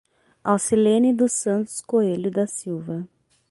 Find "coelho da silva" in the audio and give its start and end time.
1.83-3.07